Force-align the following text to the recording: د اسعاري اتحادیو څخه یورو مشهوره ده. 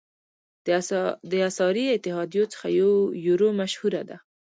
د 1.31 1.33
اسعاري 1.49 1.83
اتحادیو 1.89 2.45
څخه 2.53 2.67
یورو 3.27 3.49
مشهوره 3.59 4.01
ده. 4.09 4.17